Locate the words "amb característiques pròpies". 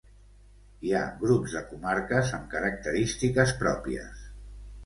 2.39-4.29